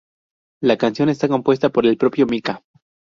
La 0.63 0.79
canción 0.79 1.09
está 1.09 1.27
compuesta 1.27 1.69
por 1.69 1.85
el 1.85 1.95
propio 1.95 2.25
Mika. 2.25 2.63